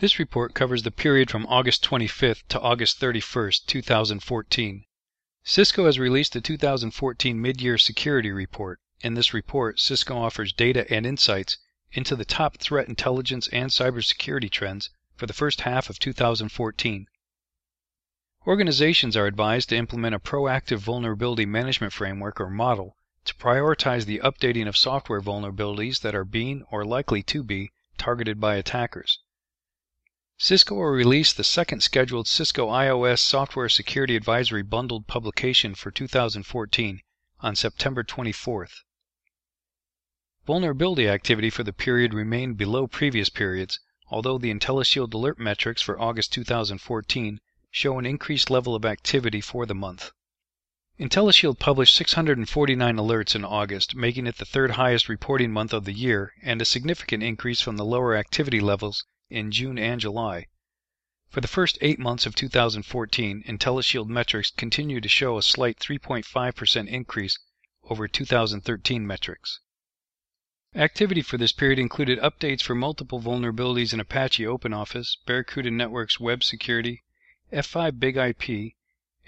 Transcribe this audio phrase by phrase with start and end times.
[0.00, 4.86] This report covers the period from August 25th to August 31st, 2014.
[5.44, 8.80] Cisco has released the 2014 Mid-Year Security Report.
[9.02, 11.58] In this report, Cisco offers data and insights
[11.92, 17.06] into the top threat intelligence and cybersecurity trends for the first half of 2014.
[18.46, 24.20] Organizations are advised to implement a proactive vulnerability management framework or model to prioritize the
[24.20, 29.18] updating of software vulnerabilities that are being or likely to be targeted by attackers.
[30.42, 37.02] Cisco will release the second scheduled Cisco IOS Software Security Advisory bundled publication for 2014
[37.40, 38.76] on September 24th.
[40.46, 46.00] Vulnerability activity for the period remained below previous periods, although the IntelliShield alert metrics for
[46.00, 47.38] August 2014
[47.70, 50.10] show an increased level of activity for the month.
[50.98, 55.92] IntelliShield published 649 alerts in August, making it the third highest reporting month of the
[55.92, 60.46] year and a significant increase from the lower activity levels in June and July.
[61.28, 66.88] For the first eight months of 2014, IntelliShield metrics continue to show a slight 3.5%
[66.88, 67.38] increase
[67.84, 69.60] over 2013 metrics.
[70.74, 76.44] Activity for this period included updates for multiple vulnerabilities in Apache OpenOffice, Barracuda Networks Web
[76.44, 77.02] Security,
[77.52, 78.74] F5 Big IP,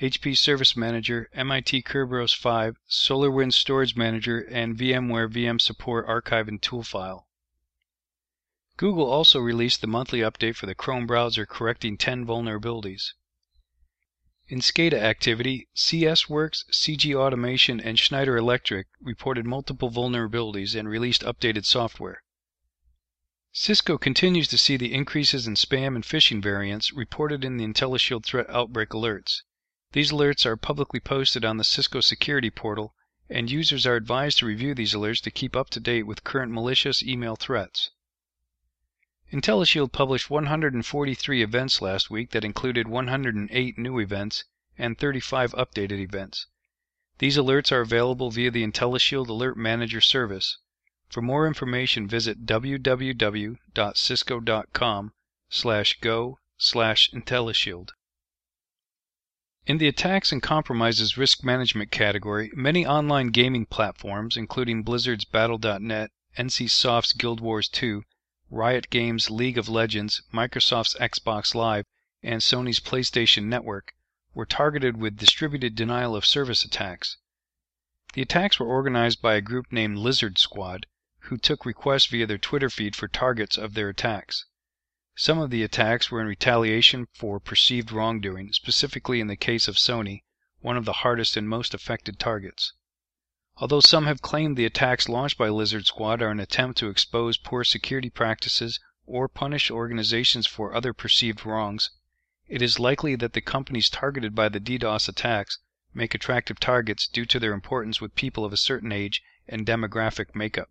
[0.00, 6.60] HP Service Manager, MIT Kerberos 5, SolarWinds Storage Manager, and VMware VM Support Archive and
[6.60, 7.28] Tool File.
[8.78, 13.12] Google also released the monthly update for the Chrome browser correcting 10 vulnerabilities.
[14.48, 21.66] In SCADA activity, CSWorks, CG Automation, and Schneider Electric reported multiple vulnerabilities and released updated
[21.66, 22.22] software.
[23.52, 28.24] Cisco continues to see the increases in spam and phishing variants reported in the IntelliShield
[28.24, 29.42] threat outbreak alerts.
[29.92, 32.94] These alerts are publicly posted on the Cisco security portal,
[33.28, 36.52] and users are advised to review these alerts to keep up to date with current
[36.52, 37.90] malicious email threats.
[39.32, 44.44] IntelliShield published 143 events last week that included 108 new events
[44.76, 46.48] and 35 updated events.
[47.16, 50.58] These alerts are available via the IntelliShield Alert Manager service.
[51.08, 55.12] For more information, visit www.cisco.com
[55.48, 57.88] slash go slash IntelliShield.
[59.64, 66.10] In the attacks and compromises risk management category, many online gaming platforms, including Blizzard's Battle.net,
[66.36, 68.02] NCSoft's Guild Wars 2,
[68.54, 71.86] Riot Games' League of Legends, Microsoft's Xbox Live,
[72.22, 73.94] and Sony's PlayStation Network,
[74.34, 77.16] were targeted with distributed denial of service attacks.
[78.12, 80.84] The attacks were organized by a group named Lizard Squad,
[81.20, 84.44] who took requests via their Twitter feed for targets of their attacks.
[85.16, 89.76] Some of the attacks were in retaliation for perceived wrongdoing, specifically in the case of
[89.76, 90.24] Sony,
[90.60, 92.74] one of the hardest and most affected targets.
[93.58, 97.36] Although some have claimed the attacks launched by Lizard Squad are an attempt to expose
[97.36, 101.90] poor security practices or punish organizations for other perceived wrongs,
[102.48, 105.58] it is likely that the companies targeted by the DDoS attacks
[105.92, 110.34] make attractive targets due to their importance with people of a certain age and demographic
[110.34, 110.70] makeup.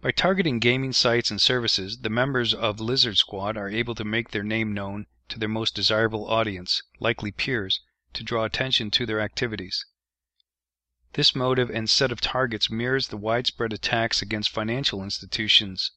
[0.00, 4.30] By targeting gaming sites and services, the members of Lizard Squad are able to make
[4.30, 7.80] their name known to their most desirable audience, likely peers,
[8.12, 9.84] to draw attention to their activities.
[11.14, 15.90] This motive and set of targets mirrors the widespread attacks against financial institutions.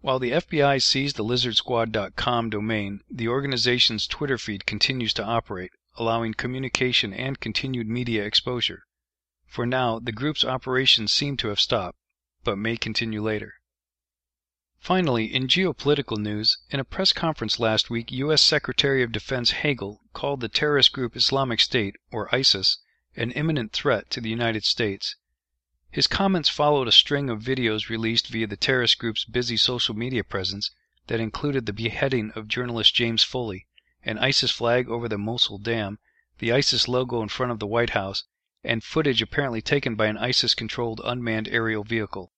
[0.00, 6.32] While the FBI seized the lizardsquad.com domain, the organization's Twitter feed continues to operate, allowing
[6.32, 8.84] communication and continued media exposure.
[9.44, 11.98] For now, the group's operations seem to have stopped,
[12.42, 13.52] but may continue later.
[14.78, 18.40] Finally, in geopolitical news, in a press conference last week, U.S.
[18.40, 22.78] Secretary of Defense Hagel called the terrorist group Islamic State, or ISIS,
[23.20, 25.16] an imminent threat to the United States.
[25.90, 30.22] His comments followed a string of videos released via the terrorist group's busy social media
[30.22, 30.70] presence
[31.08, 33.66] that included the beheading of journalist James Foley,
[34.04, 35.98] an ISIS flag over the Mosul Dam,
[36.38, 38.22] the ISIS logo in front of the White House,
[38.62, 42.32] and footage apparently taken by an ISIS controlled unmanned aerial vehicle.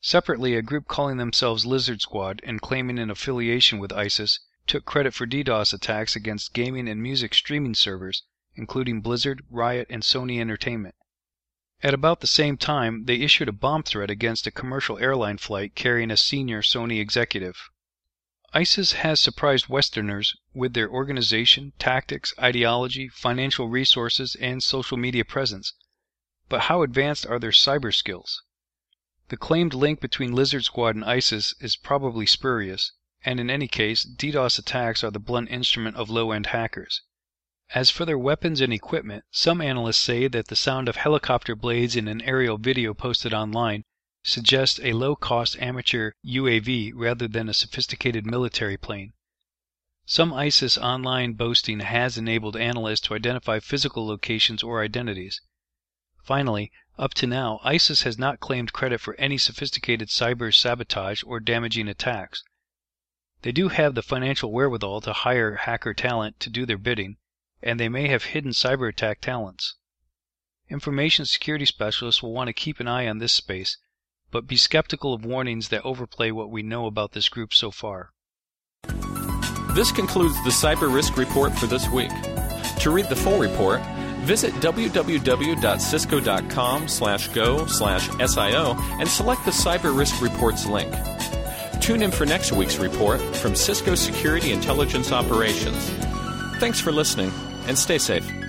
[0.00, 5.14] Separately, a group calling themselves Lizard Squad and claiming an affiliation with ISIS took credit
[5.14, 8.24] for DDoS attacks against gaming and music streaming servers
[8.56, 10.94] including Blizzard, Riot, and Sony Entertainment.
[11.82, 15.74] At about the same time, they issued a bomb threat against a commercial airline flight
[15.74, 17.68] carrying a senior Sony executive.
[18.54, 25.74] ISIS has surprised Westerners with their organization, tactics, ideology, financial resources, and social media presence.
[26.48, 28.42] But how advanced are their cyber skills?
[29.28, 32.92] The claimed link between Lizard Squad and ISIS is probably spurious,
[33.22, 37.02] and in any case, DDoS attacks are the blunt instrument of low end hackers.
[37.74, 41.96] As for their weapons and equipment, some analysts say that the sound of helicopter blades
[41.96, 43.82] in an aerial video posted online
[44.22, 49.14] suggests a low cost amateur UAV rather than a sophisticated military plane.
[50.04, 55.40] Some ISIS online boasting has enabled analysts to identify physical locations or identities.
[56.22, 61.40] Finally, up to now, ISIS has not claimed credit for any sophisticated cyber sabotage or
[61.40, 62.44] damaging attacks.
[63.42, 67.16] They do have the financial wherewithal to hire hacker talent to do their bidding,
[67.66, 69.74] and they may have hidden cyber attack talents.
[70.70, 73.76] Information security specialists will want to keep an eye on this space,
[74.30, 78.10] but be skeptical of warnings that overplay what we know about this group so far.
[79.74, 82.12] This concludes the Cyber Risk Report for this week.
[82.80, 83.80] To read the full report,
[84.20, 90.94] visit www.cisco.com slash go slash SIO and select the Cyber Risk Reports link.
[91.80, 95.90] Tune in for next week's report from Cisco Security Intelligence Operations.
[96.58, 97.30] Thanks for listening
[97.66, 98.45] and stay safe.